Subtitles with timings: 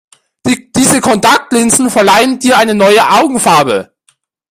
[0.75, 3.93] Diese Kontaktlinsen verleihen dir eine neue Augenfarbe.